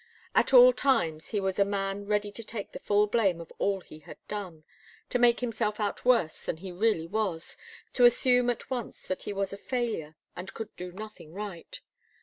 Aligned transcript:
At 0.33 0.51
all 0.51 0.73
times 0.73 1.27
he 1.29 1.39
was 1.39 1.59
a 1.59 1.63
man 1.63 2.07
ready 2.07 2.31
to 2.31 2.43
take 2.43 2.71
the 2.71 2.79
full 2.79 3.05
blame 3.05 3.39
of 3.39 3.53
all 3.59 3.81
he 3.81 3.99
had 3.99 4.17
done, 4.27 4.63
to 5.11 5.19
make 5.19 5.41
himself 5.41 5.79
out 5.79 6.03
worse 6.05 6.43
than 6.45 6.57
he 6.57 6.71
really 6.71 7.05
was, 7.05 7.55
to 7.93 8.05
assume 8.05 8.49
at 8.49 8.71
once 8.71 9.07
that 9.07 9.21
he 9.21 9.31
was 9.31 9.53
a 9.53 9.57
failure 9.57 10.15
and 10.35 10.55
could 10.55 10.75
do 10.75 10.91
nothing 10.91 11.33
right. 11.33 11.81